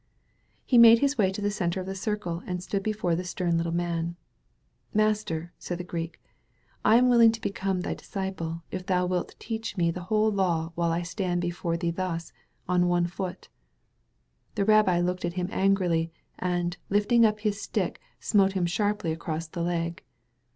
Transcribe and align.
He 0.65 0.79
made 0.79 0.97
his 0.97 1.19
way 1.19 1.31
to 1.31 1.41
the 1.41 1.51
centre 1.51 1.79
of 1.79 1.85
the 1.85 1.93
circle 1.93 2.41
and 2.47 2.63
stood 2.63 2.81
before 2.81 3.13
the 3.13 3.23
stem 3.23 3.57
little 3.57 3.71
man. 3.71 4.15
^'Master, 4.95 5.51
said 5.59 5.77
the 5.77 5.83
Greek, 5.83 6.19
''I 6.83 6.95
am 6.97 7.07
willing 7.07 7.31
to 7.33 7.39
be 7.39 7.51
come 7.51 7.81
thy 7.81 7.93
disciple 7.93 8.63
if 8.71 8.87
thou 8.87 9.05
wilt 9.05 9.35
teach 9.37 9.77
me 9.77 9.91
the 9.91 10.05
whole 10.05 10.31
law 10.31 10.71
while 10.73 10.91
I 10.91 11.03
stand 11.03 11.41
before 11.41 11.77
thee 11.77 11.91
thus— 11.91 12.33
on 12.67 12.87
one 12.87 13.05
foot.'* 13.05 13.49
The 14.55 14.65
rabbi 14.65 14.99
looked 15.01 15.23
at 15.23 15.33
him 15.35 15.49
angrily, 15.51 16.11
and, 16.39 16.77
lifting 16.89 17.23
up 17.23 17.41
his 17.41 17.61
stick, 17.61 18.01
smote 18.19 18.53
him 18.53 18.65
sharply 18.65 19.11
across 19.11 19.45
the 19.47 19.61
leg. 19.61 20.03